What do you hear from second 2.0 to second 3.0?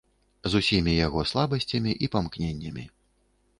і памкненнямі.